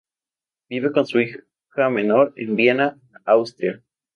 Vive 0.67 0.91
con 0.91 1.05
su 1.05 1.19
hija 1.19 1.43
menor 1.91 2.33
en 2.35 2.55
Viena, 2.55 2.97
Austria. 3.23 3.83